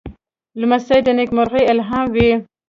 لمسی 0.59 0.99
د 1.05 1.07
نېکمرغۍ 1.17 1.63
الهام 1.71 2.05
وي. 2.15 2.31